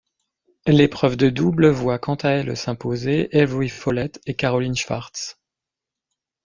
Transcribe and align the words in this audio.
L'épreuve 0.65 1.15
de 1.15 1.29
double 1.29 1.67
voit 1.69 1.99
quant 1.99 2.15
à 2.15 2.29
elle 2.29 2.57
s'imposer 2.57 3.29
Avery 3.37 3.69
Follett 3.69 4.19
et 4.25 4.33
Caroline 4.33 4.73
Swartz. 4.73 5.37